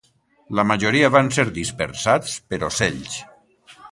La 0.59 0.63
majoria 0.69 1.11
van 1.15 1.29
ser 1.35 1.45
dispersats 1.59 2.35
pels 2.53 2.67
ocells. 2.71 3.21